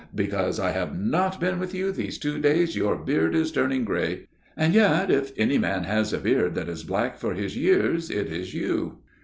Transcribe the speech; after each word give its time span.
Because 0.15 0.59
I 0.59 0.71
have 0.71 0.99
not 0.99 1.39
been 1.39 1.59
with 1.59 1.75
you 1.75 1.91
these 1.91 2.17
two 2.17 2.39
days, 2.39 2.75
your 2.75 2.95
beard 2.95 3.35
is 3.35 3.51
turned 3.51 3.85
gray. 3.85 4.25
And 4.57 4.73
yet 4.73 5.11
if 5.11 5.31
any 5.37 5.59
man 5.59 5.83
has 5.83 6.11
a 6.11 6.17
beard 6.17 6.55
that 6.55 6.67
is 6.69 6.83
black 6.83 7.19
for 7.19 7.35
his 7.35 7.55
years, 7.55 8.09
it 8.09 8.25
is 8.33 8.51
you." 8.51 8.97